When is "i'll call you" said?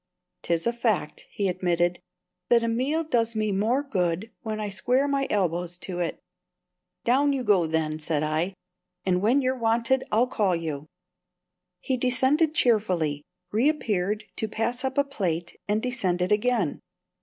10.11-10.87